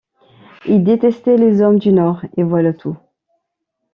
[0.65, 2.97] Il détestait les hommes du Nord, et voilà tout.